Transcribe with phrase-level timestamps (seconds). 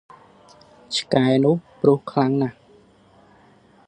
[0.95, 2.57] ឆ្កែនោះព្រុសខ្លាំងណាស់!